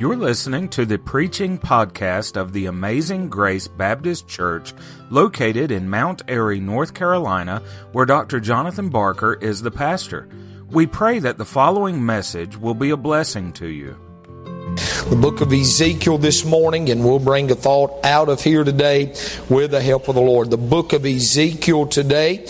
[0.00, 4.72] You're listening to the preaching podcast of the Amazing Grace Baptist Church
[5.10, 8.38] located in Mount Airy, North Carolina, where Dr.
[8.38, 10.28] Jonathan Barker is the pastor.
[10.70, 13.96] We pray that the following message will be a blessing to you.
[15.10, 19.16] The book of Ezekiel this morning, and we'll bring a thought out of here today
[19.48, 20.50] with the help of the Lord.
[20.50, 22.46] The book of Ezekiel today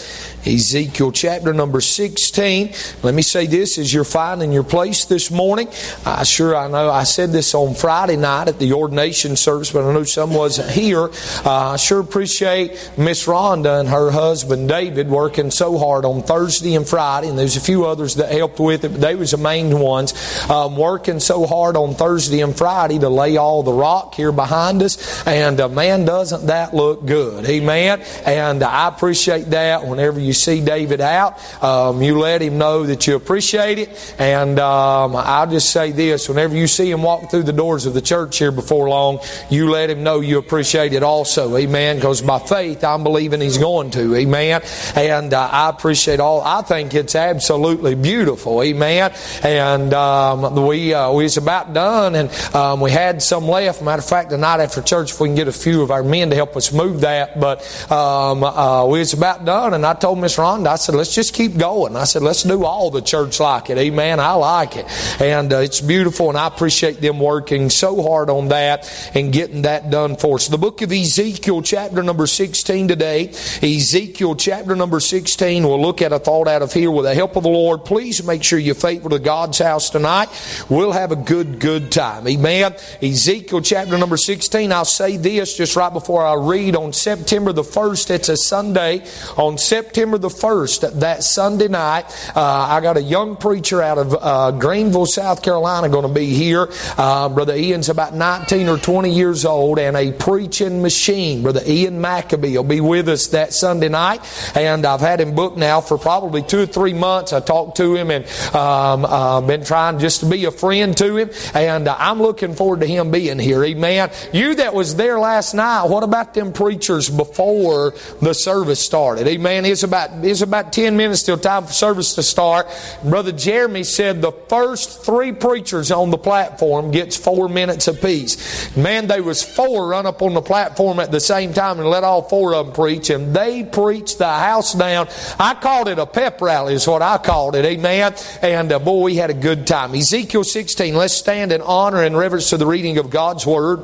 [0.48, 2.72] Ezekiel chapter number 16.
[3.02, 5.68] Let me say this as you're finding your place this morning.
[6.06, 9.84] I sure I know I said this on Friday night at the ordination service, but
[9.84, 11.10] I know some wasn't here.
[11.44, 16.74] Uh, I sure appreciate Miss Rhonda and her husband David working so hard on Thursday
[16.74, 19.36] and Friday, and there's a few others that helped with it, but they was the
[19.36, 20.14] main ones.
[20.48, 24.82] Um, working so hard on Thursday and Friday to lay all the rock here behind
[24.82, 27.44] us, and uh, man, doesn't that look good?
[27.44, 28.00] Amen.
[28.24, 33.06] And I appreciate that whenever you see David out, um, you let him know that
[33.06, 34.14] you appreciate it.
[34.18, 37.94] And um, I'll just say this whenever you see him walk through the doors of
[37.94, 41.56] the church here before long, you let him know you appreciate it also.
[41.56, 41.96] Amen.
[41.96, 44.14] Because by faith, I'm believing he's going to.
[44.14, 44.62] Amen.
[44.94, 46.40] And uh, I appreciate all.
[46.40, 48.62] I think it's absolutely beautiful.
[48.62, 49.12] Amen.
[49.42, 53.82] And um, we, uh, we was about done and um, we had some left.
[53.82, 56.30] Matter of fact, tonight after church, if we can get a few of our men
[56.30, 57.40] to help us move that.
[57.40, 61.14] But um, uh, we was about done and I told Miss Rhonda, I said, let's
[61.14, 61.96] just keep going.
[61.96, 63.78] I said, let's do all the church like it.
[63.78, 64.20] Amen.
[64.20, 64.86] I like it.
[65.20, 69.62] And uh, it's beautiful, and I appreciate them working so hard on that and getting
[69.62, 70.48] that done for us.
[70.48, 73.28] The book of Ezekiel, chapter number 16 today.
[73.62, 75.66] Ezekiel, chapter number 16.
[75.66, 77.84] We'll look at a thought out of here with the help of the Lord.
[77.84, 80.28] Please make sure you're faithful to God's house tonight.
[80.68, 82.26] We'll have a good, good time.
[82.26, 82.74] Amen.
[83.02, 84.72] Ezekiel, chapter number 16.
[84.72, 88.10] I'll say this just right before I read on September the 1st.
[88.10, 89.04] It's a Sunday.
[89.36, 92.04] On September the 1st, 1st, that Sunday night.
[92.34, 96.26] Uh, I got a young preacher out of uh, Greenville, South Carolina, going to be
[96.26, 96.68] here.
[96.96, 101.42] Uh, Brother Ian's about 19 or 20 years old and a preaching machine.
[101.42, 104.20] Brother Ian Maccabee will be with us that Sunday night.
[104.56, 107.32] And I've had him booked now for probably two or three months.
[107.32, 111.16] I talked to him and um, uh, been trying just to be a friend to
[111.16, 111.30] him.
[111.54, 113.62] And uh, I'm looking forward to him being here.
[113.64, 114.10] Amen.
[114.32, 119.26] You that was there last night, what about them preachers before the service started?
[119.26, 119.64] Amen.
[119.64, 122.66] It's about, it's about 10 minutes till time for service to start.
[123.04, 128.76] Brother Jeremy said the first three preachers on the platform gets four minutes apiece.
[128.76, 132.04] Man, they was four run up on the platform at the same time and let
[132.04, 135.08] all four of them preach, and they preached the house down.
[135.38, 137.64] I called it a pep rally is what I called it.
[137.64, 138.14] Amen.
[138.42, 139.94] And uh, boy, we had a good time.
[139.94, 140.94] Ezekiel 16.
[140.94, 143.80] Let's stand in honor and reverence to the reading of God's Word.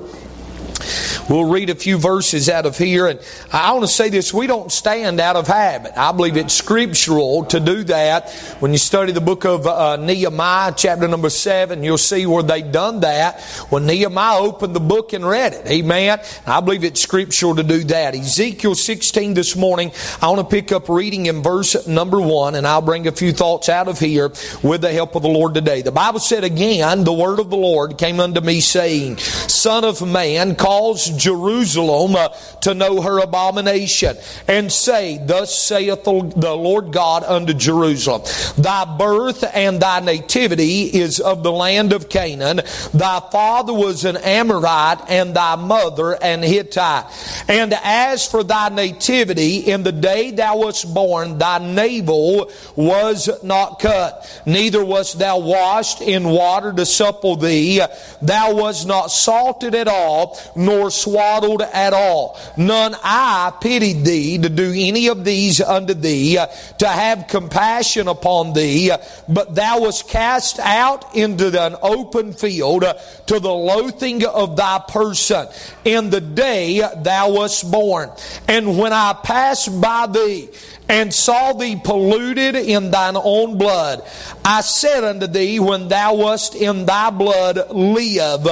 [1.29, 3.07] We'll read a few verses out of here.
[3.07, 3.21] And
[3.53, 5.93] I want to say this we don't stand out of habit.
[5.97, 8.31] I believe it's scriptural to do that.
[8.61, 12.63] When you study the book of uh, Nehemiah, chapter number 7, you'll see where they
[12.63, 13.41] done that.
[13.71, 15.67] When Nehemiah opened the book and read it.
[15.67, 16.21] Amen.
[16.47, 18.15] I believe it's scriptural to do that.
[18.15, 22.67] Ezekiel 16 this morning, I want to pick up reading in verse number 1, and
[22.67, 25.83] I'll bring a few thoughts out of here with the help of the Lord today.
[25.83, 30.07] The Bible said again, the word of the Lord came unto me saying, Son of
[30.07, 32.29] man, cause Jerusalem uh,
[32.63, 34.17] to know her abomination,
[34.49, 38.23] and say, Thus saith the Lord God unto Jerusalem,
[38.59, 42.61] Thy birth and thy nativity is of the land of Canaan.
[42.93, 47.05] Thy father was an Amorite, and thy mother an Hittite.
[47.49, 53.79] And as for thy nativity, in the day thou wast born, thy navel was not
[53.79, 57.81] cut, neither wast thou washed in water to supple thee.
[58.21, 62.39] Thou wast not salted at all, nor swaddled at all.
[62.57, 66.47] None I pitied thee to do any of these unto thee, uh,
[66.79, 68.99] to have compassion upon thee, uh,
[69.29, 72.95] but thou wast cast out into an open field uh,
[73.27, 75.47] to the loathing of thy person
[75.85, 78.11] in the day thou wast born.
[78.49, 80.49] And when I passed by thee,
[80.89, 84.03] and saw thee polluted in thine own blood.
[84.45, 88.47] I said unto thee, when thou wast in thy blood, live.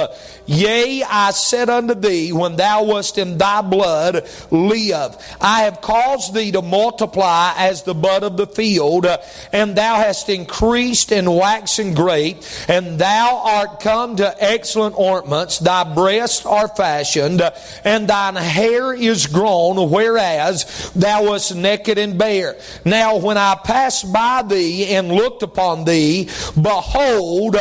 [0.45, 5.15] Yea, I said unto thee, when thou wast in thy blood, live.
[5.39, 9.05] I have caused thee to multiply as the bud of the field,
[9.51, 15.59] and thou hast increased and waxen great, and thou art come to excellent ornaments.
[15.59, 17.41] Thy breasts are fashioned,
[17.83, 22.57] and thine hair is grown, whereas thou wast naked and bare.
[22.83, 26.29] Now, when I passed by thee and looked upon thee,
[26.59, 27.55] behold,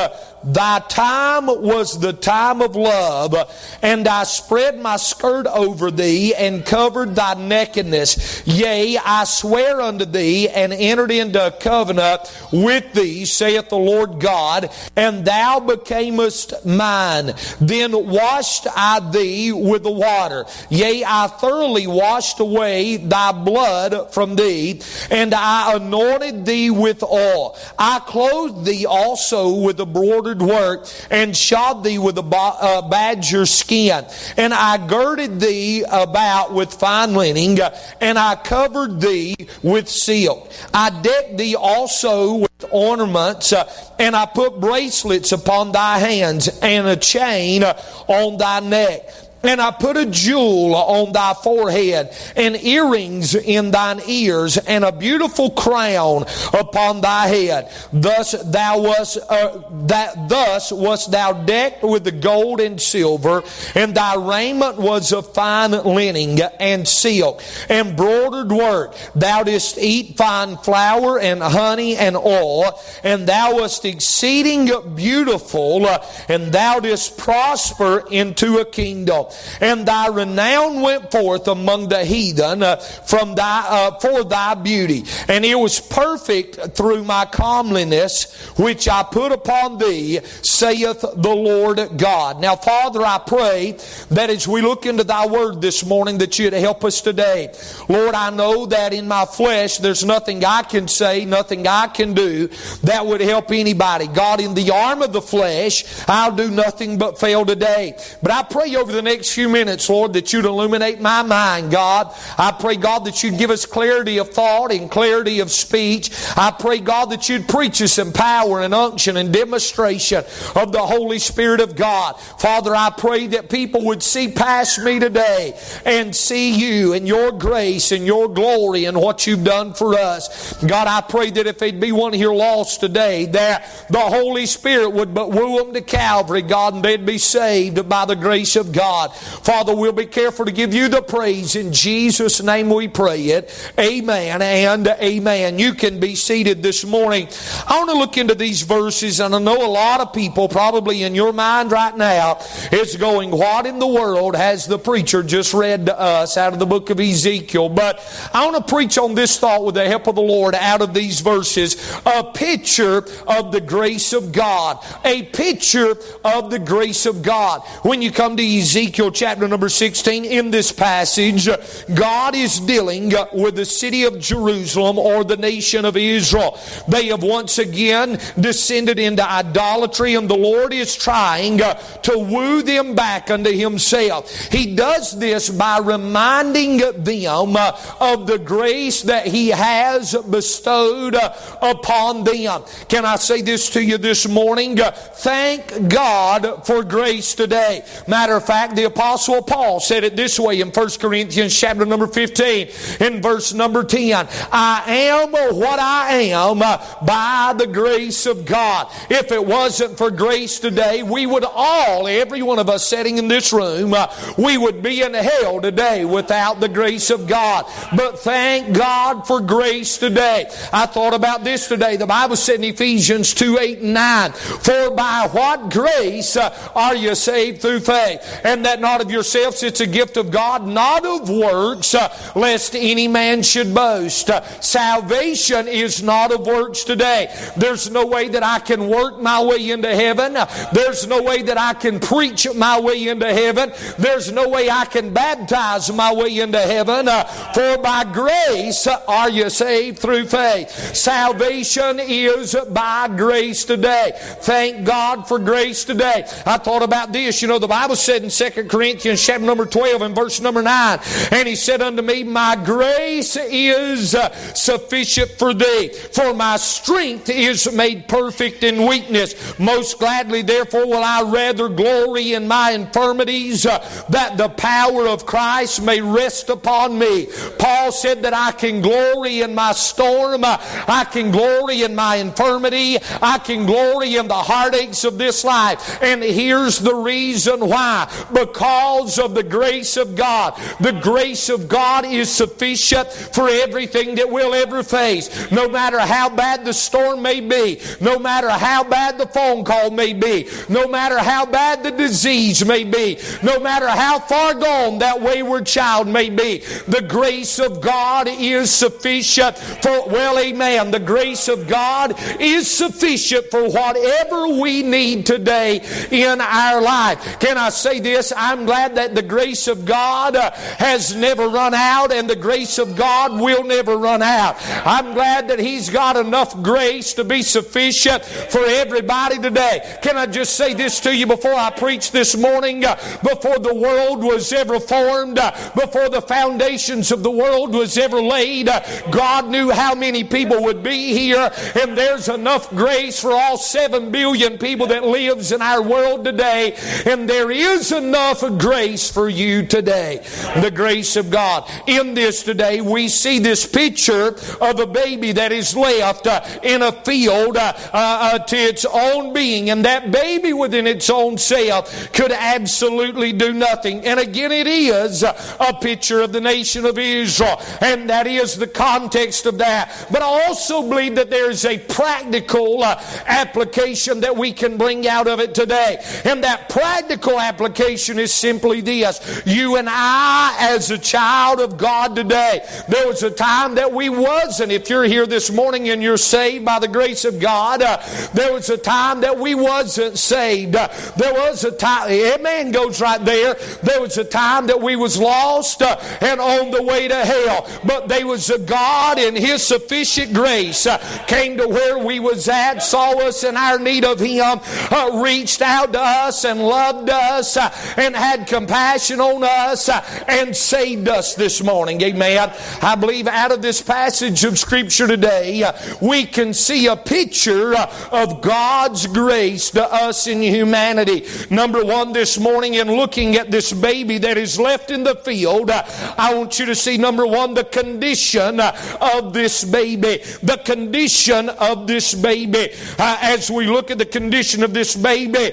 [0.45, 3.35] Thy time was the time of love,
[3.83, 8.43] and I spread my skirt over thee and covered thy nakedness.
[8.47, 12.23] Yea, I swear unto thee and entered into a covenant
[12.53, 17.35] with thee, saith the Lord God, and thou becamest mine.
[17.61, 20.47] Then washed I thee with the water.
[20.71, 24.81] Yea, I thoroughly washed away thy blood from thee,
[25.11, 27.57] and I anointed thee with oil.
[27.79, 29.87] I clothed thee also with a the
[30.35, 34.05] broidered work, and shod thee with the uh, badger skin.
[34.37, 37.59] And I girded thee about with fine linen,
[38.01, 40.51] and I covered thee with silk.
[40.73, 46.87] I decked thee also with ornaments, uh, and I put bracelets upon thy hands, and
[46.87, 49.09] a chain on thy neck.
[49.45, 54.93] And I put a jewel on thy forehead, and earrings in thine ears, and a
[54.93, 57.71] beautiful crown upon thy head.
[57.93, 63.43] Thus thou wast uh, that thus wast thou decked with the gold and silver,
[63.75, 68.95] and thy raiment was of fine linen and silk, embroidered work.
[69.15, 75.87] Thou didst eat fine flour and honey and oil, and thou wast exceeding beautiful,
[76.29, 79.27] and thou didst prosper into a kingdom
[79.61, 85.05] and thy renown went forth among the heathen uh, from thy uh, for thy beauty,
[85.29, 91.97] and it was perfect through my comeliness which I put upon thee, saith the Lord
[91.97, 92.41] God.
[92.41, 93.79] Now, Father, I pray
[94.11, 97.53] that as we look into thy word this morning, that you'd help us today.
[97.89, 102.15] Lord, I know that in my flesh there's nothing I can say, nothing I can
[102.15, 102.49] do
[102.83, 104.07] that would help anybody.
[104.07, 107.97] God, in the arm of the flesh, I'll do nothing but fail today.
[108.23, 112.15] But I pray over the next few minutes, Lord, that you'd illuminate my mind, God.
[112.39, 116.11] I pray, God, that you'd give us clarity of thought and clarity of speech.
[116.37, 120.25] I pray, God, that you'd preach us in power and unction and demonstration
[120.55, 122.19] of the Holy Spirit of God.
[122.39, 127.33] Father, I pray that people would see past me today and see you and your
[127.33, 130.53] grace and your glory and what you've done for us.
[130.63, 134.91] God, I pray that if there'd be one here lost today, that the Holy Spirit
[134.91, 138.73] would but woo them to Calvary, God, and they'd be saved by the grace of
[138.73, 139.12] God.
[139.13, 141.57] Father, we'll be careful to give you the praise.
[141.57, 143.73] In Jesus' name we pray it.
[143.79, 145.59] Amen and amen.
[145.59, 147.29] You can be seated this morning.
[147.67, 151.03] I want to look into these verses, and I know a lot of people, probably
[151.03, 152.39] in your mind right now,
[152.71, 156.59] is going, What in the world has the preacher just read to us out of
[156.59, 157.69] the book of Ezekiel?
[157.69, 158.01] But
[158.33, 160.95] I want to preach on this thought with the help of the Lord out of
[160.95, 164.85] these verses a picture of the grace of God.
[165.05, 167.63] A picture of the grace of God.
[167.83, 171.49] When you come to Ezekiel chapter chapter number 16, in this passage,
[171.95, 176.61] God is dealing with the city of Jerusalem or the nation of Israel.
[176.87, 182.95] They have once again descended into idolatry, and the Lord is trying to woo them
[182.95, 184.31] back unto Himself.
[184.53, 187.57] He does this by reminding them
[187.99, 191.17] of the grace that He has bestowed
[191.63, 192.63] upon them.
[192.89, 194.77] Can I say this to you this morning?
[194.77, 197.83] Thank God for grace today.
[198.07, 202.09] Matter of fact, the Apostle Paul said it this way in 1 Corinthians chapter number
[202.09, 202.69] 15
[202.99, 204.27] in verse number 10.
[204.51, 208.89] I am what I am uh, by the grace of God.
[209.09, 213.29] If it wasn't for grace today, we would all, every one of us sitting in
[213.29, 217.65] this room, uh, we would be in hell today without the grace of God.
[217.97, 220.51] But thank God for grace today.
[220.73, 221.97] I thought about this today.
[221.97, 226.97] The Bible said in Ephesians 2 8 and 9, For by what grace uh, are
[226.97, 228.41] you saved through faith?
[228.43, 229.63] And that not of yourselves.
[229.63, 234.31] It's a gift of God, not of works, uh, lest any man should boast.
[234.31, 237.35] Uh, salvation is not of works today.
[237.55, 240.39] There's no way that I can work my way into heaven.
[240.73, 243.73] There's no way that I can preach my way into heaven.
[243.99, 247.09] There's no way I can baptize my way into heaven.
[247.09, 250.71] Uh, for by grace are you saved through faith.
[250.97, 254.13] Salvation is by grace today.
[254.17, 256.25] Thank God for grace today.
[256.47, 257.43] I thought about this.
[257.43, 260.63] You know, the Bible said in 2 Corinthians Corinthians chapter number 12 and verse number
[260.63, 260.99] 9.
[261.31, 267.29] And he said unto me, My grace is uh, sufficient for thee, for my strength
[267.29, 269.59] is made perfect in weakness.
[269.59, 273.79] Most gladly, therefore, will I rather glory in my infirmities, uh,
[274.11, 277.29] that the power of Christ may rest upon me.
[277.59, 282.17] Paul said that I can glory in my storm, uh, I can glory in my
[282.17, 286.03] infirmity, I can glory in the heartaches of this life.
[286.03, 288.11] And here's the reason why.
[288.33, 290.55] Because because of the grace of God.
[290.81, 295.51] The grace of God is sufficient for everything that we'll ever face.
[295.51, 299.91] No matter how bad the storm may be, no matter how bad the phone call
[299.91, 304.99] may be, no matter how bad the disease may be, no matter how far gone
[304.99, 310.91] that wayward child may be, the grace of God is sufficient for, well, amen.
[310.91, 315.81] The grace of God is sufficient for whatever we need today
[316.11, 317.41] in our life.
[317.41, 318.33] Can I say this?
[318.43, 322.79] I'm glad that the grace of God uh, has never run out and the grace
[322.79, 324.57] of God will never run out.
[324.85, 329.99] I'm glad that He's got enough grace to be sufficient for everybody today.
[330.03, 332.85] Can I just say this to you before I preach this morning?
[332.85, 337.97] Uh, before the world was ever formed, uh, before the foundations of the world was
[337.97, 338.69] ever laid,
[339.13, 344.11] God knew how many people would be here, and there's enough grace for all seven
[344.11, 349.67] billion people that lives in our world today, and there is enough grace for you
[349.67, 350.25] today.
[350.57, 351.69] The grace of God.
[351.87, 356.83] In this today, we see this picture of a baby that is left uh, in
[356.83, 362.13] a field uh, uh, to its own being, and that baby within its own self
[362.13, 364.05] could absolutely do nothing.
[364.07, 368.67] And again, it is a picture of the nation of Israel, and that is the
[368.67, 370.07] context of that.
[370.11, 375.07] But I also believe that there is a practical uh, application that we can bring
[375.07, 376.03] out of it today.
[376.25, 379.43] And that practical application is simply this.
[379.45, 384.09] You and I, as a child of God today, there was a time that we
[384.09, 384.73] wasn't.
[384.73, 388.01] If you're here this morning and you're saved by the grace of God, uh,
[388.33, 390.77] there was a time that we wasn't saved.
[390.77, 393.55] Uh, there was a time, amen goes right there.
[393.83, 397.69] There was a time that we was lost uh, and on the way to hell.
[397.85, 402.49] But there was a God in His sufficient grace uh, came to where we was
[402.49, 404.61] at, saw us in our need of Him,
[404.91, 407.71] uh, reached out to us and loved us uh,
[408.13, 412.01] and had compassion on us uh, and saved us this morning.
[412.03, 412.53] Amen.
[412.83, 417.75] I believe out of this passage of Scripture today, uh, we can see a picture
[417.75, 421.27] uh, of God's grace to us in humanity.
[421.49, 425.71] Number one, this morning, in looking at this baby that is left in the field,
[425.71, 425.83] uh,
[426.19, 430.23] I want you to see number one, the condition of this baby.
[430.43, 432.73] The condition of this baby.
[432.99, 435.53] as we look at the condition of this baby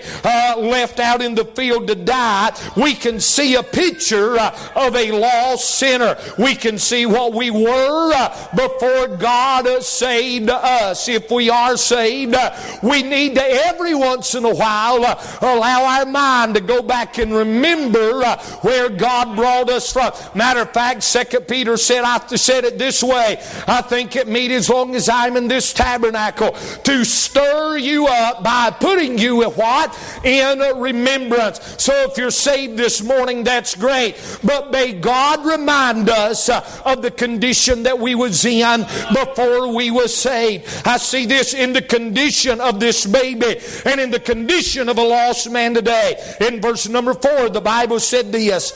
[0.57, 2.38] left out in the field to die,
[2.75, 6.17] we can see a picture uh, of a lost sinner.
[6.37, 11.07] We can see what we were uh, before God saved us.
[11.07, 14.99] If we are saved, uh, we need to every once in a while
[15.41, 18.23] allow our mind to go back and remember
[18.61, 20.11] where God brought us from.
[20.35, 23.41] Matter of fact, Second Peter said, I said it this way.
[23.67, 28.43] I think it meet as long as I'm in this tabernacle to stir you up
[28.43, 29.97] by putting you what?
[30.23, 31.59] In remembrance.
[31.81, 34.15] So if you're saved this morning, that's great.
[34.43, 38.81] But may God remind us uh, of the condition that we was in
[39.13, 40.67] before we were saved.
[40.85, 45.03] I see this in the condition of this baby and in the condition of a
[45.03, 46.35] lost man today.
[46.41, 48.73] In verse number four, the Bible said this.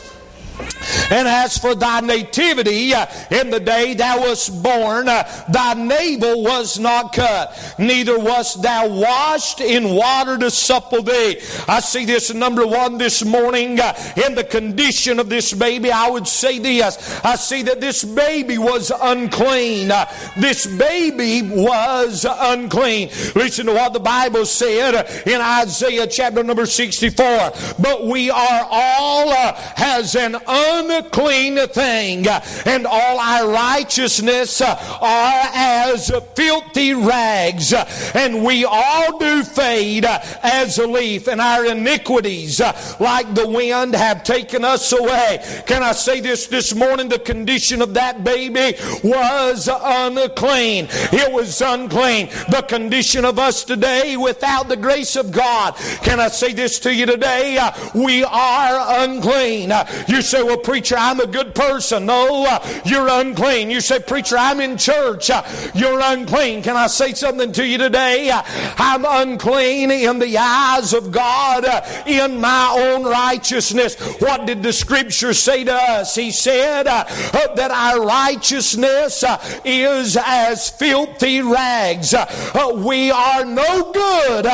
[1.11, 6.43] And as for thy nativity, uh, in the day thou wast born, uh, thy navel
[6.43, 11.39] was not cut, neither wast thou washed in water to supple thee.
[11.67, 13.93] I see this number one this morning uh,
[14.25, 15.91] in the condition of this baby.
[15.91, 19.91] I would say this I see that this baby was unclean.
[20.37, 23.09] This baby was unclean.
[23.35, 27.51] Listen to what the Bible said in Isaiah chapter number 64.
[27.79, 29.33] But we are all
[29.77, 32.27] as an unclean thing,
[32.65, 37.73] and all our righteousness are as filthy rags,
[38.13, 42.59] and we all do fade as a leaf, and our iniquities,
[42.99, 45.43] like the wind, have taken us away.
[45.65, 47.09] Can I say this this morning?
[47.09, 50.87] The condition of that baby was unclean.
[51.11, 52.29] It was unclean.
[52.49, 55.75] The condition of us today without the grace of God.
[56.03, 57.59] Can I say this to you today?
[57.93, 59.71] We are unclean.
[60.07, 62.07] You say, well, preacher, I'm a good person.
[62.07, 63.69] No, uh, you're unclean.
[63.69, 65.29] You say, preacher, I'm in church.
[65.29, 65.43] Uh,
[65.75, 66.63] you're unclean.
[66.63, 68.31] Can I say something to you today?
[68.31, 68.41] Uh,
[68.77, 71.65] I'm unclean in the eyes of God
[72.07, 73.95] in my own righteousness.
[74.19, 76.15] What did the scripture say to us?
[76.15, 79.23] He said that our righteousness
[79.63, 82.15] is as filthy rags.
[82.75, 84.45] we are no good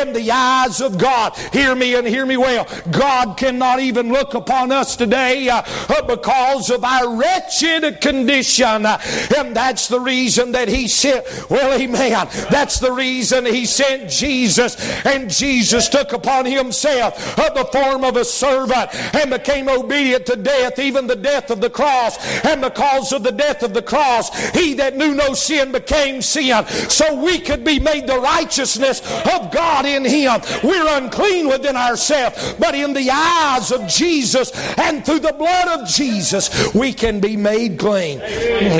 [0.00, 1.36] in the eyes of God.
[1.52, 2.66] Hear me and hear me well.
[2.90, 8.86] God cannot even look upon us today today uh, because of our wretched condition.
[8.86, 12.28] And that's the reason that He sent, well, amen.
[12.50, 14.76] That's the reason He sent Jesus.
[15.04, 20.78] And Jesus took upon Himself the form of a servant and became obedient to death,
[20.78, 22.18] even the death of the cross.
[22.44, 26.66] And because of the death of the cross, He that knew no sin became sin.
[26.66, 29.00] So we could be made the righteousness
[29.34, 30.40] of God in Him.
[30.62, 35.88] We're unclean within ourselves, but in the eyes of Jesus and through the blood of
[35.88, 38.20] Jesus, we can be made clean.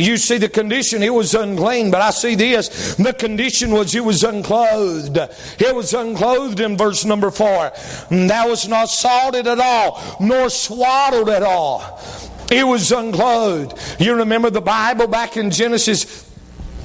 [0.03, 4.05] You see the condition, it was unclean, but I see this the condition was it
[4.05, 5.17] was unclothed.
[5.59, 7.73] It was unclothed in verse number four.
[8.11, 12.01] That was not salted at all, nor swaddled at all.
[12.51, 14.01] It was unclothed.
[14.01, 16.31] You remember the Bible back in Genesis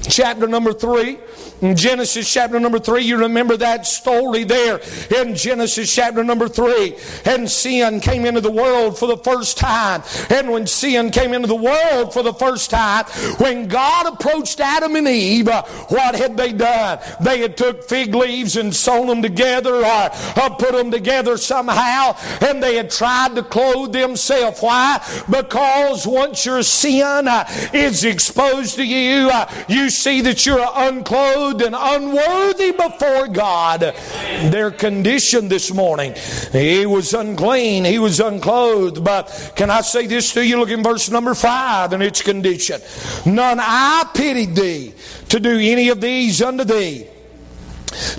[0.08, 1.18] chapter number 3
[1.62, 4.80] in Genesis chapter number 3 you remember that story there.
[5.16, 10.02] In Genesis chapter number 3 and sin came into the world for the first time.
[10.28, 13.04] And when sin came into the world for the first time
[13.38, 16.98] when God approached Adam and Eve uh, what had they done?
[17.20, 22.16] They had took fig leaves and sewn them together or uh, put them together somehow
[22.40, 24.60] and they had tried to clothe themselves.
[24.60, 25.00] Why?
[25.30, 31.51] Because once your sin uh, is exposed to you uh, you see that you're unclothed
[31.60, 33.80] and unworthy before God.
[33.80, 36.14] Their condition this morning,
[36.52, 39.04] he was unclean, he was unclothed.
[39.04, 40.58] But can I say this to you?
[40.58, 42.80] Look in verse number five and its condition.
[43.26, 44.94] None I pitied thee
[45.28, 47.08] to do any of these unto thee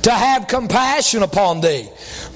[0.04, 1.90] to have compassion upon thee.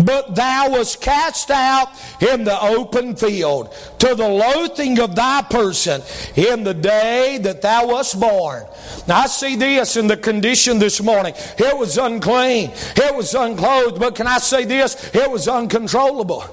[0.04, 1.89] But thou wast cast out
[2.22, 6.01] in the open field to the loathing of thy person
[6.36, 8.66] in the day that thou wast born.
[9.08, 11.34] Now I see this in the condition this morning.
[11.58, 12.72] It was unclean.
[12.96, 14.00] It was unclothed.
[14.00, 15.13] But can I say this?
[15.13, 16.44] It was uncontrollable.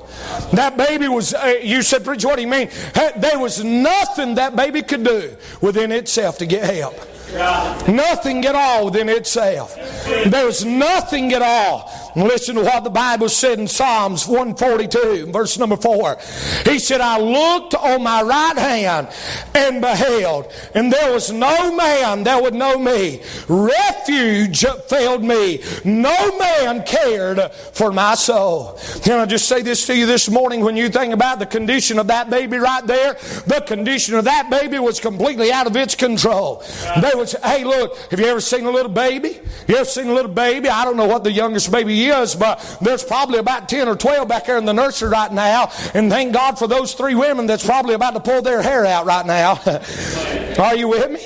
[0.52, 2.68] That baby was, uh, you said, Preacher, what do you mean?
[3.16, 6.94] There was nothing that baby could do within itself to get help.
[7.34, 9.74] Nothing at all within itself.
[10.04, 11.90] There was nothing at all.
[12.14, 16.16] Listen to what the Bible said in Psalms 142, verse number 4.
[16.64, 19.08] He said, I looked on my right hand
[19.54, 23.20] and beheld, and there was no man that would know me.
[23.48, 25.62] Refuge failed me.
[25.84, 28.78] No man cared for my soul.
[29.02, 31.98] Can I just say this to you this morning when you think about the condition
[31.98, 33.14] of that baby right there?
[33.46, 36.62] The condition of that baby was completely out of its control.
[37.00, 39.40] They was, hey, look, have you ever seen a little baby?
[39.68, 40.68] You ever seen a little baby?
[40.68, 44.28] I don't know what the youngest baby is, but there's probably about 10 or 12
[44.28, 45.70] back there in the nursery right now.
[45.94, 49.06] And thank God for those three women that's probably about to pull their hair out
[49.06, 49.60] right now.
[50.58, 51.20] Are you with me?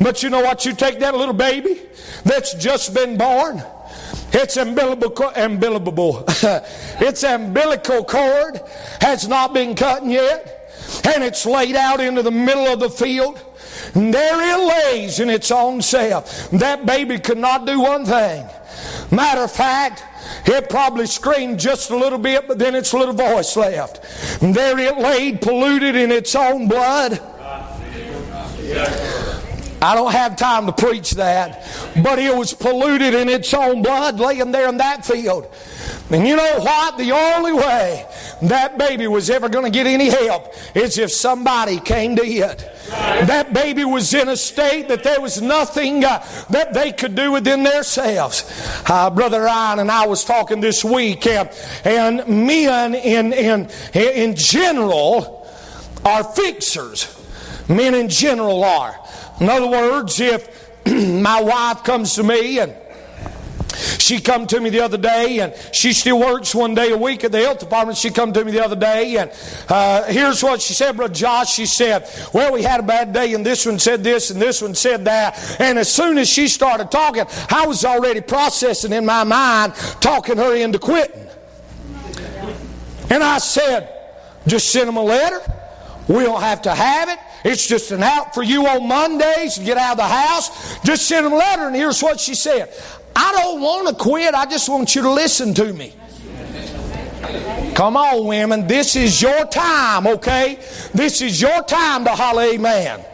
[0.00, 0.64] But you know what?
[0.64, 1.80] You take that little baby
[2.24, 3.62] that's just been born.
[4.32, 6.24] Its umbilical, umbilical,
[7.00, 8.60] its umbilical cord
[9.00, 10.70] has not been cut yet,
[11.06, 13.42] and it's laid out into the middle of the field.
[13.94, 16.50] And there it lays in its own self.
[16.50, 18.46] That baby could not do one thing.
[19.10, 20.04] Matter of fact,
[20.46, 24.00] it probably screamed just a little bit, but then its little voice left.
[24.42, 27.20] And there it laid, polluted in its own blood.
[29.80, 31.64] I don't have time to preach that,
[32.02, 35.52] but it was polluted in its own blood laying there in that field.
[36.10, 36.96] And you know what?
[36.96, 38.06] The only way
[38.42, 42.58] that baby was ever going to get any help is if somebody came to it.
[42.88, 47.32] That baby was in a state that there was nothing uh, that they could do
[47.32, 48.44] within themselves.
[48.88, 51.50] Uh, Brother Ryan and I was talking this week, and,
[51.84, 55.46] and men in, in, in general
[56.06, 57.14] are fixers.
[57.68, 58.98] Men in general are.
[59.40, 60.48] In other words, if
[60.86, 62.74] my wife comes to me and
[63.78, 67.24] she come to me the other day, and she still works one day a week
[67.24, 67.98] at the health department.
[67.98, 69.30] She come to me the other day, and
[69.68, 71.52] uh, here's what she said, Brother Josh.
[71.52, 74.60] She said, "Well, we had a bad day, and this one said this, and this
[74.62, 79.06] one said that." And as soon as she started talking, I was already processing in
[79.06, 81.26] my mind, talking her into quitting.
[83.10, 83.88] And I said,
[84.46, 85.40] "Just send them a letter.
[86.08, 89.64] We don't have to have it." It's just an out for you on Mondays to
[89.64, 90.78] get out of the house.
[90.80, 92.72] Just send them a letter, and here's what she said
[93.16, 94.34] I don't want to quit.
[94.34, 95.94] I just want you to listen to me.
[97.74, 98.66] Come on, women.
[98.66, 100.56] This is your time, okay?
[100.94, 103.04] This is your time to holler amen.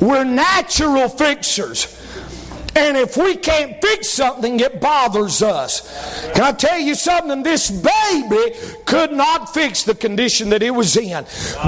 [0.00, 2.01] We're natural fixers.
[2.74, 6.32] And if we can't fix something, it bothers us.
[6.32, 7.42] Can I tell you something?
[7.42, 8.56] This baby
[8.86, 11.24] could not fix the condition that it was in.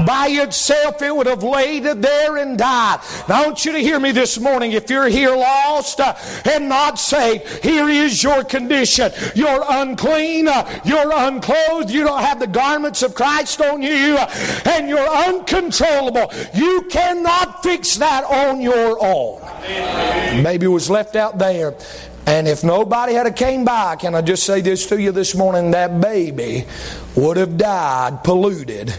[0.06, 3.00] By itself, it would have laid there and died.
[3.28, 4.72] Now, I want you to hear me this morning.
[4.72, 6.14] If you're here lost uh,
[6.44, 9.12] and not saved, here is your condition.
[9.34, 14.30] You're unclean, uh, you're unclothed, you don't have the garments of Christ on you, uh,
[14.64, 16.32] and you're uncontrollable.
[16.54, 19.42] You cannot fix that on your own.
[20.42, 21.74] Maybe it was left out there.
[22.26, 25.72] And if nobody had came by, can I just say this to you this morning?
[25.72, 26.64] That baby
[27.16, 28.94] would have died polluted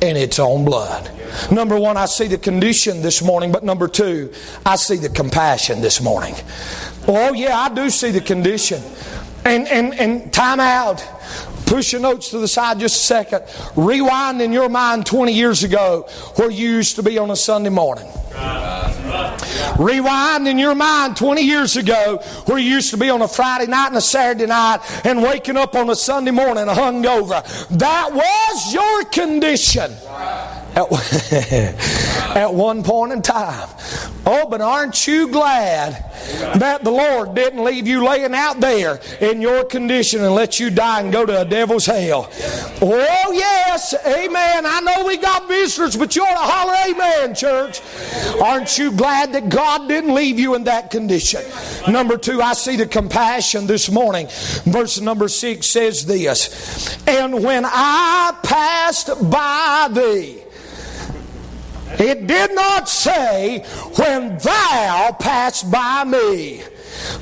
[0.00, 1.10] in its own blood.
[1.50, 4.32] Number one, I see the condition this morning, but number two,
[4.64, 6.34] I see the compassion this morning.
[7.06, 8.82] Oh, yeah, I do see the condition.
[9.44, 11.00] And, and, and time out.
[11.66, 13.42] Push your notes to the side just a second.
[13.74, 17.70] Rewind in your mind 20 years ago where you used to be on a Sunday
[17.70, 18.08] morning.
[19.78, 23.66] Rewind in your mind 20 years ago where you used to be on a Friday
[23.66, 27.42] night and a Saturday night and waking up on a Sunday morning hungover.
[27.76, 29.92] That was your condition
[30.76, 30.92] at,
[32.36, 33.68] at one point in time.
[34.28, 35.92] Oh, but aren't you glad
[36.56, 40.68] that the Lord didn't leave you laying out there in your condition and let you
[40.68, 42.28] die and go to a devil's hell?
[42.82, 44.66] Oh, yes, amen.
[44.66, 47.80] I know we got visitors, but you ought to holler amen, church.
[48.42, 51.42] Aren't you glad that God didn't leave you in that condition?
[51.88, 54.26] Number two, I see the compassion this morning.
[54.64, 60.42] Verse number six says this And when I passed by thee,
[61.98, 63.64] it did not say,
[63.96, 66.62] when thou passed by me,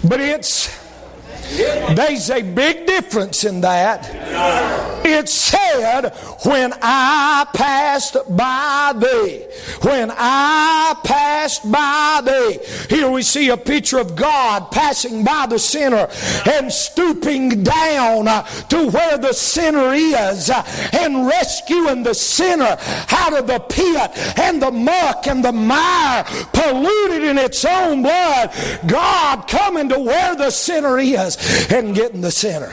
[0.06, 0.83] but it's
[1.94, 4.08] there's a big difference in that.
[5.04, 6.10] It said,
[6.44, 9.44] When I passed by thee.
[9.82, 12.58] When I passed by thee.
[12.94, 16.08] Here we see a picture of God passing by the sinner
[16.50, 22.76] and stooping down uh, to where the sinner is uh, and rescuing the sinner
[23.10, 28.50] out of the pit and the muck and the mire polluted in its own blood.
[28.86, 31.33] God coming to where the sinner is
[31.72, 32.72] and getting the sinner.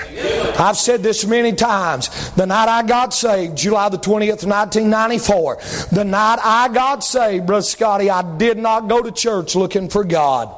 [0.59, 2.31] I've said this many times.
[2.31, 5.59] The night I got saved, July the 20th, 1994,
[5.91, 10.03] the night I got saved, Brother Scotty, I did not go to church looking for
[10.03, 10.55] God.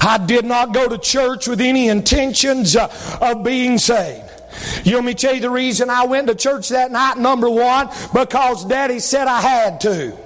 [0.00, 2.88] I did not go to church with any intentions uh,
[3.20, 4.28] of being saved.
[4.84, 7.18] You want me to tell you the reason I went to church that night?
[7.18, 10.16] Number one, because Daddy said I had to.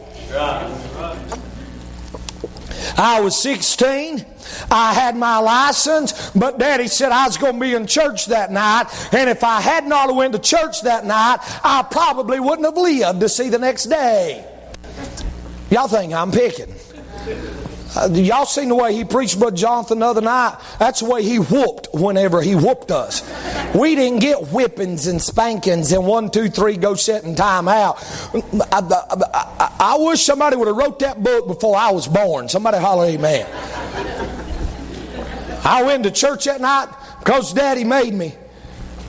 [2.97, 4.25] I was 16.
[4.71, 8.51] I had my license, but Daddy said I was going to be in church that
[8.51, 12.77] night, and if I had not went to church that night, I probably wouldn't have
[12.77, 14.45] lived to see the next day.
[15.71, 16.75] Y'all think I'm picking?
[17.97, 20.59] Uh, y'all seen the way he preached Brother Jonathan the other night?
[20.79, 23.23] That's the way he whooped whenever he whooped us.
[23.75, 27.97] We didn't get whippings and spankings and one, two, three, go set and time out.
[28.71, 32.51] I, I, I, I wish somebody would have wrote that book before I was born.
[32.51, 33.47] Somebody holler amen.
[35.67, 38.35] I went to church that night because Daddy made me.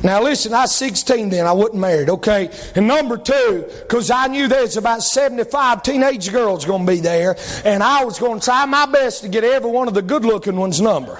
[0.03, 1.45] Now listen, I was 16 then.
[1.45, 2.49] I wasn't married, okay?
[2.75, 7.35] And number two, because I knew there's about 75 teenage girls going to be there,
[7.63, 10.25] and I was going to try my best to get every one of the good
[10.25, 11.19] looking ones' number.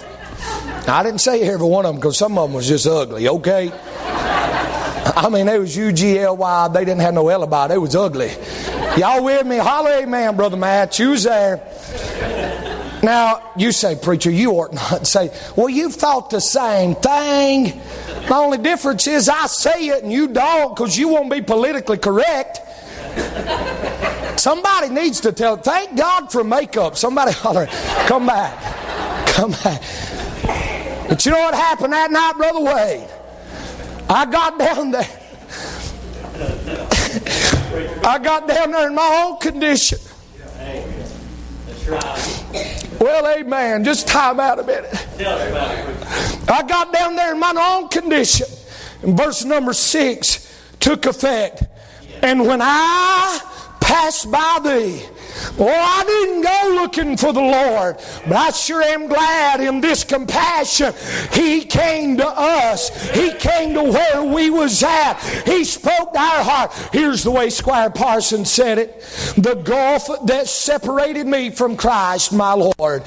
[0.88, 3.28] Now, I didn't say every one of them because some of them was just ugly,
[3.28, 3.72] okay?
[5.16, 6.68] I mean, they was U-G-L-Y.
[6.70, 7.68] They didn't have no alibi.
[7.68, 8.32] They was ugly.
[8.98, 9.58] Y'all with me?
[9.58, 10.98] Holler amen, Brother Matt.
[11.00, 11.62] You was there.
[13.04, 17.82] Now, you say, preacher, you ought not say, well, you've thought the same thing.
[18.28, 21.98] The only difference is I say it and you don't because you won't be politically
[21.98, 22.60] correct.
[24.40, 26.98] Somebody needs to tell, thank God for makeup.
[26.98, 27.68] Somebody holler,
[28.08, 29.28] come back.
[29.28, 29.82] Come back.
[31.10, 33.08] But you know what happened that night, Brother Wade?
[34.10, 35.08] I got down there.
[38.04, 40.00] I got down there in my own condition.
[43.00, 43.84] Well, amen.
[43.84, 44.94] Just time out a minute.
[46.50, 48.48] I got down there in my own condition.
[49.04, 50.44] And verse number six
[50.80, 51.64] took effect.
[52.24, 53.40] And when I
[53.80, 55.06] passed by thee,
[55.60, 57.98] Oh, I didn't go looking for the Lord,
[58.28, 60.94] but I sure am glad in this compassion
[61.32, 62.90] He came to us.
[63.12, 65.20] He came to where we was at.
[65.46, 66.74] He spoke to our heart.
[66.92, 69.02] Here's the way Squire Parsons said it.
[69.38, 73.04] The gulf that separated me from Christ, my Lord,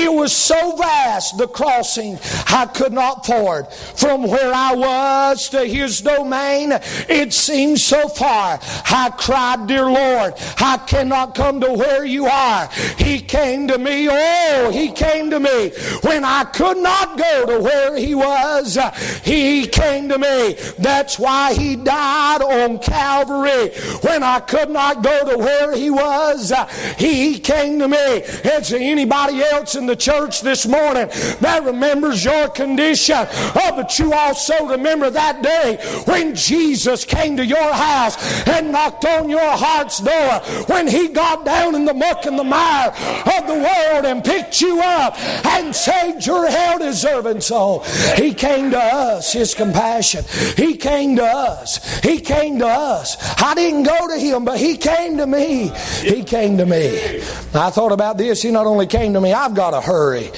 [0.00, 3.66] It was so vast, the crossing, I could not ford.
[3.72, 6.70] From where I was to his domain,
[7.08, 8.60] it seemed so far.
[8.62, 12.68] I cried, Dear Lord, I cannot come to where you are.
[12.96, 15.70] He came to me, oh, he came to me
[16.02, 18.78] when I could not go to where he was.
[19.24, 20.54] He came to me.
[20.78, 23.70] That's why he died on Calvary
[24.02, 26.52] when I could not go to where he was.
[26.96, 27.96] He came to me.
[27.96, 31.08] Is there anybody else in the church this morning
[31.40, 33.16] that remembers your condition?
[33.18, 39.04] Oh, but you also remember that day when Jesus came to your house and knocked
[39.04, 43.46] on your heart's door, when he got down in the muck and the mire of
[43.46, 47.80] the world and picked you up and saved your hell deserving soul.
[48.16, 50.24] He came to us, his compassion.
[50.56, 52.00] He came to us.
[52.00, 53.16] He came to us.
[53.42, 55.72] I didn't go to him, but he came to me.
[56.02, 57.22] He came to me.
[57.54, 58.42] I thought about this.
[58.42, 60.30] He not only came to me, I've got to hurry.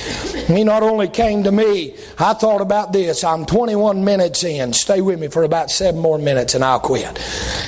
[0.46, 3.24] He not only came to me, I thought about this.
[3.24, 4.72] I'm 21 minutes in.
[4.72, 7.18] Stay with me for about seven more minutes and I'll quit.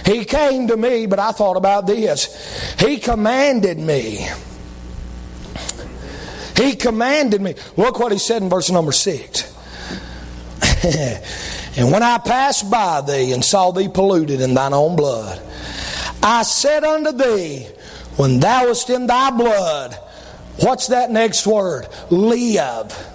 [0.04, 2.74] He came to me, but I thought about this.
[2.78, 4.28] He commanded me.
[6.56, 7.54] He commanded me.
[7.76, 9.50] Look what he said in verse number six.
[11.76, 15.40] and when I passed by thee and saw thee polluted in thine own blood,
[16.22, 17.66] I said unto thee,
[18.16, 19.98] when thou wast in thy blood,
[20.60, 21.88] what's that next word?
[22.10, 23.08] Live.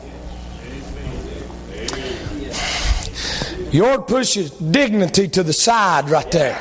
[3.71, 6.55] Your pushes dignity to the side right there.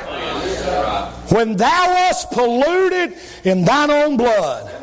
[1.29, 4.76] When thou wast polluted in thine own blood,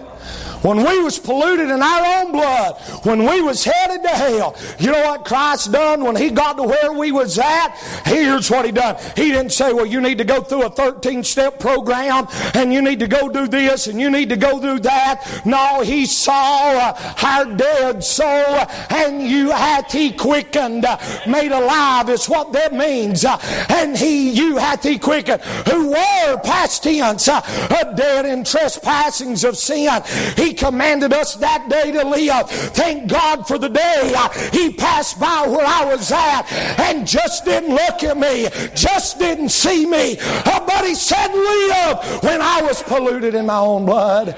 [0.64, 4.90] when we was polluted in our own blood, when we was headed to hell, you
[4.90, 7.76] know what Christ done when he got to where we was at?
[8.06, 8.96] Here's what he done.
[9.14, 12.80] He didn't say, well, you need to go through a 13 step program and you
[12.80, 15.42] need to go do this and you need to go do that.
[15.44, 22.08] No, he saw uh, our dead soul and you hath he quickened, uh, made alive
[22.08, 23.24] is what that means.
[23.24, 29.56] Uh, and he, you hath he quickened, who were past tense, dead in trespassings of
[29.56, 30.02] sin.
[30.36, 32.48] He commanded us that day to live.
[32.48, 37.44] Thank God for the day uh, He passed by where I was at and just
[37.44, 40.16] didn't look at me, just didn't see me.
[40.20, 44.36] Uh, but He said, Live when I was polluted in my own blood.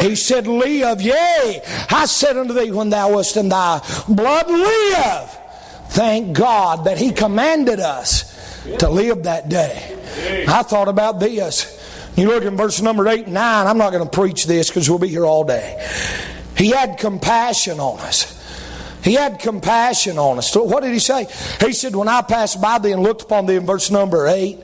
[0.00, 1.60] He said, Live, yea.
[1.90, 5.38] I said unto thee, when thou wast in thy blood, live.
[5.88, 8.36] Thank God that He commanded us
[8.78, 10.44] to live that day.
[10.48, 11.75] I thought about this.
[12.16, 13.66] You look in verse number 8 and 9.
[13.66, 15.86] I'm not going to preach this because we'll be here all day.
[16.56, 18.32] He had compassion on us.
[19.04, 20.50] He had compassion on us.
[20.50, 21.26] So what did he say?
[21.60, 24.58] He said, When I passed by thee and looked upon thee in verse number 8,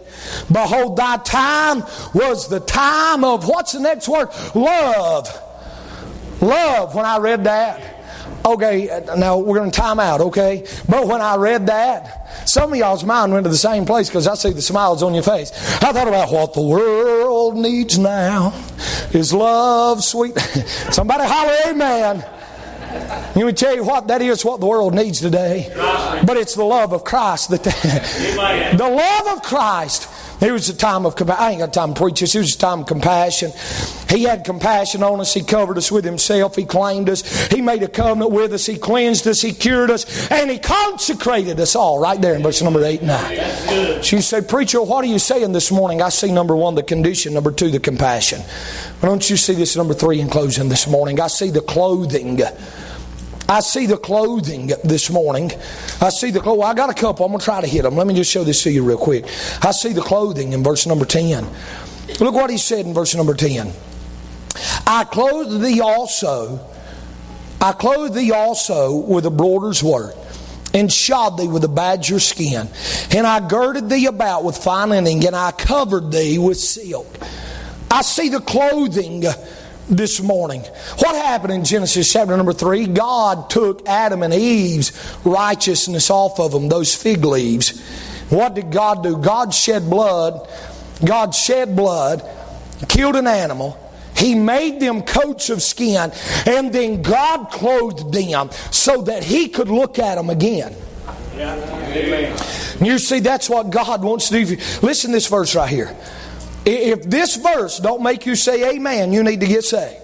[0.50, 1.82] behold, thy time
[2.14, 4.30] was the time of, what's the next word?
[4.54, 5.28] Love.
[6.40, 8.01] Love, when I read that.
[8.44, 10.66] Okay, now we're going to time out, okay?
[10.88, 14.26] But when I read that, some of y'all's mind went to the same place because
[14.26, 15.52] I see the smiles on your face.
[15.82, 18.52] I thought about what the world needs now
[19.12, 20.36] is love, sweet.
[20.90, 22.24] Somebody holler, amen.
[23.34, 25.72] Let me tell you what, that is what the world needs today.
[26.26, 27.50] But it's the love of Christ.
[27.50, 27.62] That
[28.76, 30.08] the love of Christ
[30.42, 31.42] it was a time of compassion.
[31.42, 32.34] I ain't got time to preach this.
[32.34, 33.52] It was a time of compassion.
[34.10, 35.32] He had compassion on us.
[35.32, 36.56] He covered us with Himself.
[36.56, 37.46] He claimed us.
[37.48, 38.66] He made a covenant with us.
[38.66, 39.40] He cleansed us.
[39.40, 40.30] He cured us.
[40.30, 44.02] And He consecrated us all right there in verse number 8 and 9.
[44.02, 46.02] She said, Preacher, what are you saying this morning?
[46.02, 47.34] I see number one, the condition.
[47.34, 48.40] Number two, the compassion.
[49.00, 51.20] Why don't you see this number three in closing this morning?
[51.20, 52.40] I see the clothing
[53.48, 55.52] I see the clothing this morning.
[56.00, 56.64] I see the clothing.
[56.64, 57.26] I got a couple.
[57.26, 57.96] I'm going to try to hit them.
[57.96, 59.24] Let me just show this to you real quick.
[59.62, 61.46] I see the clothing in verse number 10.
[62.20, 63.72] Look what he said in verse number 10.
[64.86, 66.60] I clothe thee also.
[67.60, 70.14] I clothe thee also with a broider's work
[70.74, 72.68] and shod thee with a badger skin.
[73.10, 77.06] And I girded thee about with fine linen, and I covered thee with silk.
[77.90, 79.24] I see the clothing
[79.88, 80.62] this morning.
[80.98, 82.86] What happened in Genesis chapter number 3?
[82.88, 84.92] God took Adam and Eve's
[85.24, 87.80] righteousness off of them, those fig leaves.
[88.30, 89.18] What did God do?
[89.18, 90.48] God shed blood.
[91.04, 92.24] God shed blood,
[92.88, 93.78] killed an animal.
[94.16, 96.12] He made them coats of skin,
[96.46, 100.74] and then God clothed them so that He could look at them again.
[101.36, 102.76] Yeah.
[102.80, 104.56] You see, that's what God wants to do.
[104.82, 105.96] Listen to this verse right here.
[106.64, 110.01] If this verse don't make you say amen, you need to get saved.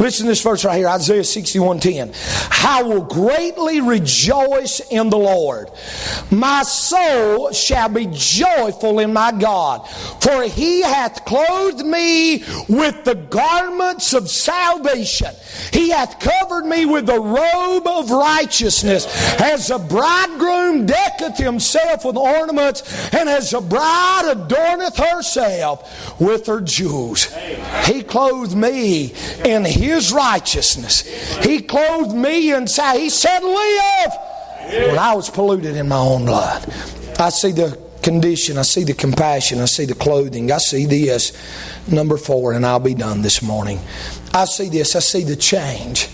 [0.00, 2.14] Listen to this verse right here, Isaiah 61:10.
[2.64, 5.70] I will greatly rejoice in the Lord.
[6.30, 9.86] My soul shall be joyful in my God,
[10.20, 15.34] for he hath clothed me with the garments of salvation.
[15.70, 19.06] He hath covered me with the robe of righteousness,
[19.38, 22.82] as a bridegroom decketh himself with ornaments,
[23.12, 27.28] and as a bride adorneth herself with her jewels.
[27.84, 29.12] He clothed me
[29.44, 31.02] in his righteousness.
[31.44, 34.12] He clothed me and said He said, Live!
[34.88, 36.72] When I was polluted in my own blood.
[37.18, 41.32] I see the condition, I see the compassion, I see the clothing, I see this.
[41.90, 43.80] Number four, and I'll be done this morning.
[44.32, 46.08] I see this, I see the change.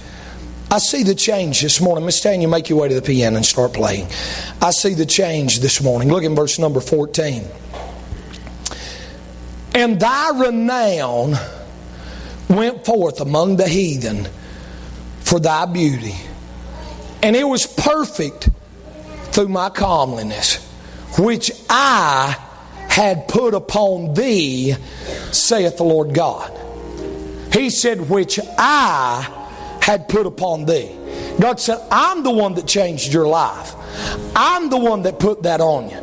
[0.71, 2.05] I see the change this morning.
[2.05, 4.09] Miss Tanya, make your way to the piano and start playing.
[4.61, 6.09] I see the change this morning.
[6.09, 7.45] Look in verse number 14.
[9.75, 11.35] And thy renown
[12.49, 14.29] went forth among the heathen
[15.21, 16.15] for thy beauty.
[17.23, 18.49] And it was perfect
[19.33, 20.65] through my comeliness,
[21.19, 22.37] which I
[22.89, 24.75] had put upon thee,
[25.33, 26.53] saith the Lord God.
[27.53, 29.33] He said, which I
[29.83, 30.97] had put upon thee.
[31.41, 33.75] God said, I'm the one that changed your life.
[34.35, 36.01] I'm the one that put that on you.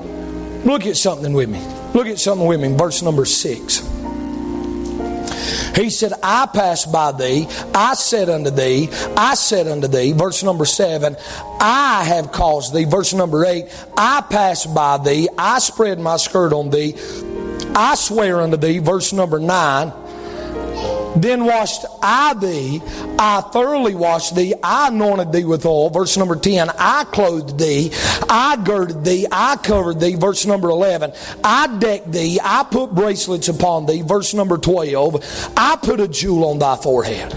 [0.64, 1.60] Look at something with me.
[1.94, 2.76] Look at something with me.
[2.76, 3.82] Verse number six.
[5.76, 10.44] He said, I passed by thee, I said unto thee, I said unto thee, verse
[10.44, 11.16] number seven,
[11.60, 16.54] I have caused thee, verse number eight, I passed by thee, I spread my skirt
[16.54, 16.96] on thee,
[17.76, 19.92] I swear unto thee, verse number nine,
[21.16, 22.82] then washed I thee,
[23.20, 25.90] I thoroughly washed thee, I anointed thee with oil.
[25.90, 27.92] Verse number 10, I clothed thee,
[28.30, 30.16] I girded thee, I covered thee.
[30.16, 34.02] Verse number 11, I decked thee, I put bracelets upon thee.
[34.02, 37.34] Verse number 12, I put a jewel on thy forehead.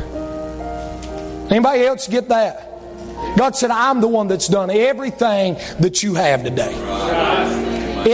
[1.50, 2.76] Anybody else get that?
[3.36, 6.74] God said, I'm the one that's done everything that you have today.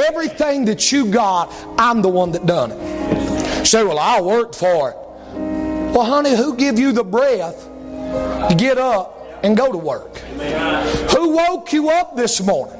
[0.06, 3.66] Everything that you got, I'm the one that done it.
[3.66, 4.96] Say, well, I worked for it.
[5.92, 7.68] Well, honey, who give you the breath
[8.48, 10.16] to get up and go to work?
[10.16, 12.78] Who woke you up this morning?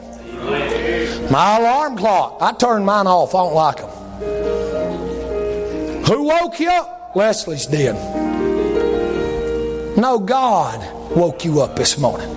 [1.30, 2.38] My alarm clock.
[2.40, 3.34] I turned mine off.
[3.34, 3.90] I don't like them.
[6.06, 7.12] Who woke you up?
[7.14, 7.94] Leslie's did.
[9.98, 10.80] No, God
[11.14, 12.34] woke you up this morning.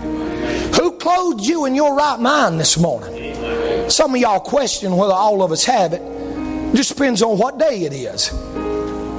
[0.74, 3.90] Who clothed you in your right mind this morning?
[3.90, 6.02] Some of y'all question whether all of us have it.
[6.02, 8.32] it just depends on what day it is.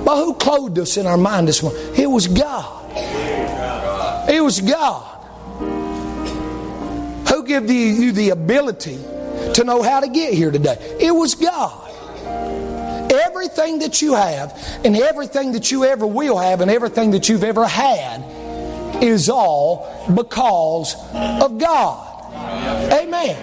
[0.07, 1.83] But who clothed us in our mind this morning?
[1.97, 2.93] It was God.
[4.31, 5.03] It was God.
[7.29, 9.01] Who gave you the ability
[9.55, 10.77] to know how to get here today?
[11.01, 11.91] It was God.
[13.13, 17.43] Everything that you have, and everything that you ever will have, and everything that you've
[17.43, 18.23] ever had
[19.03, 22.33] is all because of God.
[22.93, 23.37] Amen.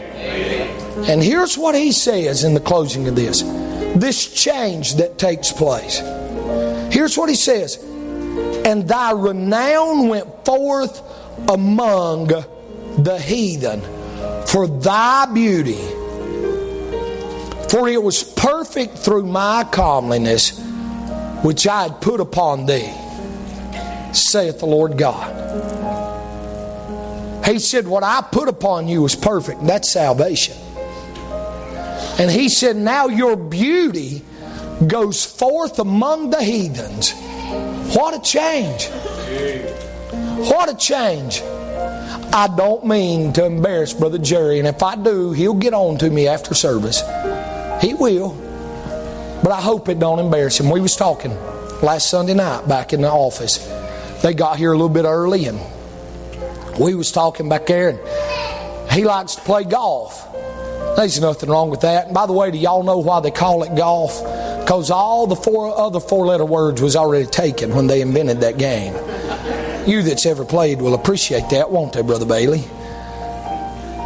[1.10, 3.41] And here's what he says in the closing of this
[3.95, 6.02] this change that takes place.
[6.91, 7.77] Here's what he says
[8.65, 11.01] And thy renown went forth
[11.49, 13.81] among the heathen
[14.47, 15.81] for thy beauty.
[17.69, 20.59] For it was perfect through my comeliness,
[21.41, 22.93] which I had put upon thee,
[24.13, 25.39] saith the Lord God.
[27.45, 29.61] He said, What I put upon you was perfect.
[29.61, 30.55] and That's salvation.
[32.19, 34.23] And he said, Now your beauty
[34.88, 37.13] goes forth among the heathens.
[37.96, 38.88] What a change!
[40.50, 41.41] What a change!
[42.34, 46.10] I don't mean to embarrass Brother Jerry, and if I do, he'll get on to
[46.10, 47.02] me after service.
[47.82, 48.32] He will.
[49.43, 50.69] But I hope it don't embarrass him.
[50.69, 51.36] We was talking
[51.84, 53.58] last Sunday night back in the office.
[54.22, 55.60] They got here a little bit early and
[56.80, 60.26] we was talking back there and he likes to play golf.
[60.96, 62.06] There's nothing wrong with that.
[62.06, 64.22] And by the way, do y'all know why they call it golf?
[64.63, 68.58] Because all the four other four letter words was already taken when they invented that
[68.58, 68.93] game.
[69.86, 72.63] You that's ever played will appreciate that, won't they, Brother Bailey?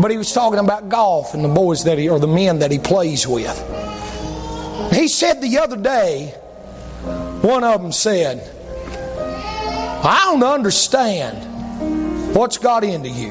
[0.02, 2.72] But he was talking about golf and the boys that he, or the men that
[2.72, 3.56] he plays with.
[4.94, 6.30] He said the other day,
[7.42, 8.42] one of them said,
[10.04, 13.30] I don't understand what's got into you.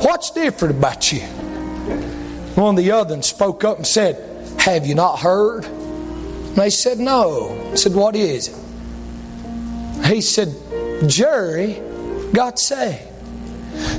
[0.00, 1.20] What's different about you?
[2.56, 5.66] One of the others spoke up and said, Have you not heard?
[6.52, 7.70] And they said, No.
[7.72, 10.06] I said, What is it?
[10.06, 10.54] He said,
[11.08, 11.80] Jerry
[12.34, 13.08] got saved.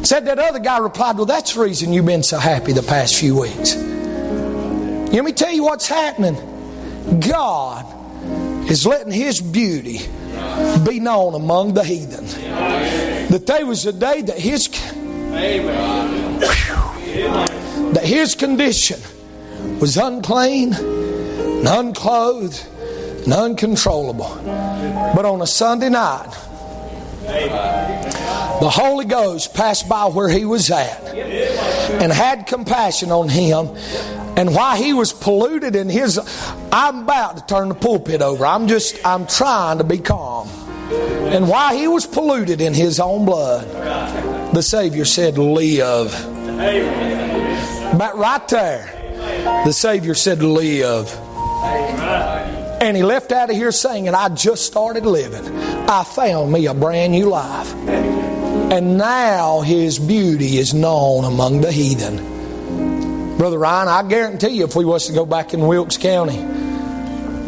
[0.06, 3.16] Said that other guy replied, Well, that's the reason you've been so happy the past
[3.16, 3.76] few weeks.
[3.76, 6.36] Let me tell you what's happening.
[7.20, 7.86] God
[8.70, 10.00] is letting His beauty
[10.86, 12.26] be known among the heathen.
[13.30, 14.68] That there was a day that his
[17.94, 19.00] that his condition
[19.80, 20.74] was unclean
[21.64, 22.68] and unclothed
[23.24, 24.36] and uncontrollable.
[25.16, 26.30] But on a Sunday night,
[28.60, 33.70] the Holy Ghost passed by where he was at and had compassion on him.
[34.36, 36.20] And while he was polluted in his,
[36.72, 38.46] I'm about to turn the pulpit over.
[38.46, 40.50] I'm just, I'm trying to be calm.
[40.90, 43.66] And while he was polluted in his own blood,
[44.54, 46.12] the Savior said, Live.
[47.98, 51.18] But right there, the Savior said, Live.
[52.84, 55.56] And he left out of here saying, I just started living.
[55.90, 57.74] I found me a brand new life.
[57.74, 63.38] And now his beauty is known among the heathen.
[63.38, 66.38] Brother Ryan, I guarantee you, if we was to go back in Wilkes County,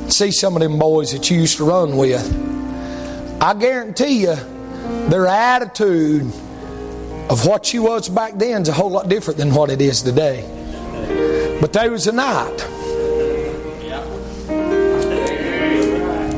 [0.10, 2.24] see some of them boys that you used to run with,
[3.42, 4.36] I guarantee you
[5.10, 6.32] their attitude
[7.30, 10.02] of what you was back then is a whole lot different than what it is
[10.02, 10.44] today.
[11.60, 12.75] But there was a night.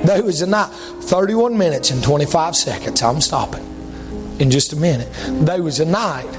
[0.07, 0.69] There was a night.
[1.01, 3.03] 31 minutes and 25 seconds.
[3.03, 3.65] I'm stopping
[4.39, 5.09] in just a minute.
[5.45, 6.31] There was a night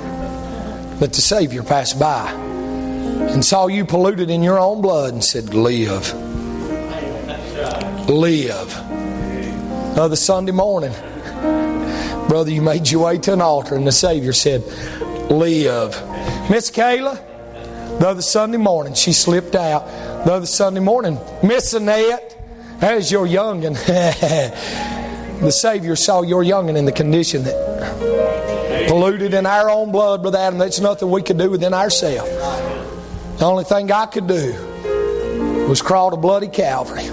[1.01, 5.53] that the Savior passed by and saw you polluted in your own blood and said,
[5.53, 6.15] Live.
[8.09, 8.75] Live.
[9.93, 10.95] Another Sunday morning,
[12.27, 14.63] brother, you made your way to an altar and the Savior said,
[15.31, 15.91] Live.
[16.49, 17.21] Miss Kayla,
[17.99, 19.87] the other Sunday morning, she slipped out.
[20.25, 22.38] The other Sunday morning, Miss Annette,
[22.81, 23.75] there's your youngin'.
[25.41, 30.39] the Savior saw your youngin' in the condition that polluted in our own blood, Brother
[30.39, 30.59] Adam.
[30.59, 32.31] That's nothing we could do within ourselves.
[33.39, 34.53] The only thing I could do
[35.69, 37.05] was crawl to bloody Calvary.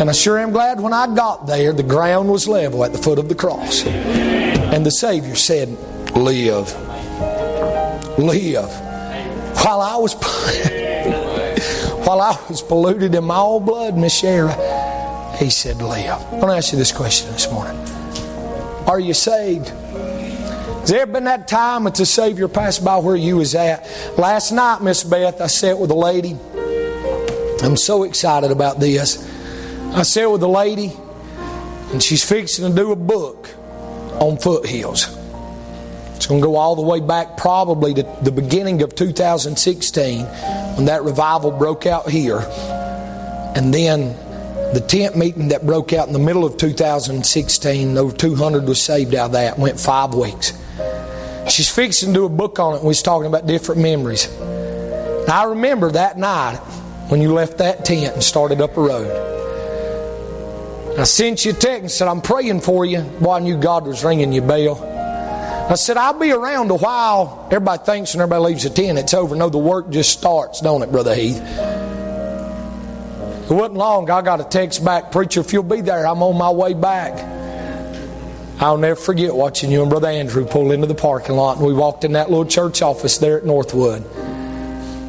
[0.00, 2.98] And I sure am glad when I got there, the ground was level at the
[2.98, 3.84] foot of the cross.
[3.84, 5.68] And the Savior said,
[6.16, 6.74] Live.
[8.18, 8.70] Live.
[9.62, 10.14] While I was
[12.06, 14.56] while I was polluted in my own blood, Miss Shara,
[15.40, 16.10] he said, Live.
[16.10, 17.76] I want to ask you this question this morning.
[18.86, 19.68] Are you saved?
[19.68, 23.88] Has there been that time that the Savior passed by where you was at?
[24.18, 26.36] Last night, Miss Beth, I sat with a lady.
[27.62, 29.26] I'm so excited about this.
[29.94, 30.92] I sat with a lady,
[31.92, 33.48] and she's fixing to do a book
[34.20, 35.08] on foothills.
[36.16, 40.26] It's going to go all the way back probably to the beginning of 2016
[40.76, 42.40] when that revival broke out here.
[43.56, 44.14] And then
[44.72, 49.14] the tent meeting that broke out in the middle of 2016, over 200 was saved
[49.14, 50.52] out of that, went five weeks.
[51.48, 54.26] She's fixing to do a book on it, and we was talking about different memories.
[54.26, 56.58] And I remember that night
[57.08, 59.30] when you left that tent and started up a road.
[60.96, 63.00] I sent you a text and said, I'm praying for you.
[63.00, 64.84] Boy, I knew God was ringing your bell.
[65.70, 67.46] I said, I'll be around a while.
[67.46, 69.34] Everybody thinks when everybody leaves the tent, it's over.
[69.34, 71.40] No, the work just starts, don't it, Brother Heath?
[73.50, 74.08] It wasn't long.
[74.08, 77.18] I got a text back, Preacher, if you'll be there, I'm on my way back.
[78.60, 81.74] I'll never forget watching you and Brother Andrew pull into the parking lot, and we
[81.74, 84.04] walked in that little church office there at Northwood.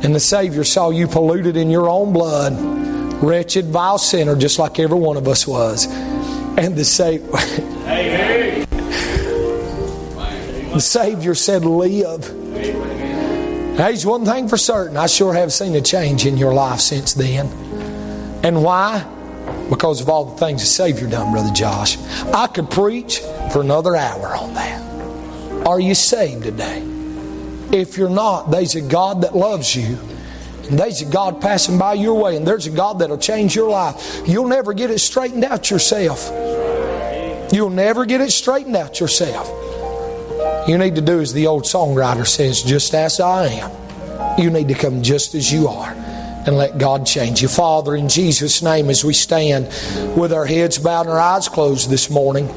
[0.03, 2.53] And the Savior saw you polluted in your own blood,
[3.21, 5.85] wretched, vile sinner, just like every one of us was.
[6.57, 7.37] And the Savior.
[7.85, 8.65] Hey, hey.
[10.73, 12.21] The Savior said, Live.
[13.77, 14.97] There's one thing for certain.
[14.97, 17.60] I sure have seen a change in your life since then.
[18.43, 19.05] And why?
[19.69, 21.97] Because of all the things the Savior done, Brother Josh.
[22.33, 23.19] I could preach
[23.51, 25.67] for another hour on that.
[25.67, 26.81] Are you saved today?
[27.71, 29.97] If you're not, there's a God that loves you.
[30.69, 33.69] And there's a God passing by your way, and there's a God that'll change your
[33.69, 34.21] life.
[34.25, 36.29] You'll never get it straightened out yourself.
[37.53, 39.47] You'll never get it straightened out yourself.
[40.67, 44.39] You need to do as the old songwriter says, just as I am.
[44.39, 45.95] You need to come just as you are
[46.45, 47.47] and let God change you.
[47.47, 49.67] Father, in Jesus' name, as we stand
[50.17, 52.47] with our heads bowed and our eyes closed this morning,